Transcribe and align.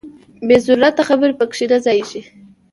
بې 0.47 0.57
ضرورته 0.65 1.01
خبرې 1.09 1.33
پکې 1.39 1.65
نه 1.71 1.77
ځاییږي. 1.85 2.21